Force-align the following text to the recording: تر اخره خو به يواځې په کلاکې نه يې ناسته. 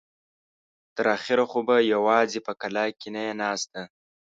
تر 0.95 1.05
اخره 1.17 1.43
خو 1.51 1.59
به 1.67 1.77
يواځې 1.93 2.39
په 2.47 2.53
کلاکې 2.61 3.07
نه 3.15 3.21
يې 3.27 3.33
ناسته. 3.41 3.81